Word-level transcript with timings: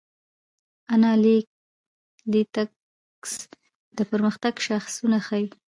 انالیتکس 0.93 3.33
د 3.97 3.99
پرمختګ 4.11 4.53
شاخصونه 4.67 5.17
ښيي. 5.27 5.45